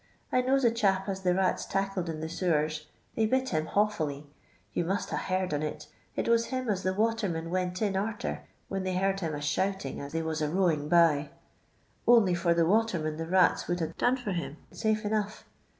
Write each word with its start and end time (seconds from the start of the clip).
I 0.31 0.41
knows 0.41 0.63
a 0.65 0.71
chap 0.71 1.07
as 1.07 1.21
the 1.21 1.35
rats 1.35 1.63
tackled 1.63 2.09
in 2.09 2.21
the 2.21 2.27
sewers; 2.27 2.87
they 3.15 3.27
bit 3.27 3.49
him 3.49 3.67
hawfully: 3.67 4.25
yon 4.73 4.87
must 4.87 5.11
ha' 5.11 5.15
heard 5.27 5.53
on 5.53 5.61
it; 5.61 5.85
it 6.15 6.27
was 6.27 6.47
him 6.47 6.69
as 6.69 6.81
the 6.81 6.91
water 6.95 7.29
men 7.29 7.51
went 7.51 7.83
in 7.83 7.95
arter 7.95 8.41
when 8.67 8.81
they 8.83 8.95
heard 8.95 9.19
him 9.19 9.35
a 9.35 9.41
shouting 9.41 9.99
as 10.01 10.13
they 10.13 10.23
was 10.23 10.41
a 10.41 10.49
rowin' 10.49 10.89
by. 10.89 11.29
Only 12.07 12.33
for 12.33 12.55
the 12.55 12.65
watermen 12.65 13.17
the 13.17 13.27
rats 13.27 13.67
would 13.67 13.79
ha' 13.79 13.95
done 13.99 14.17
for 14.17 14.31
him, 14.31 14.57
safe 14.73 15.05
enough. 15.05 15.45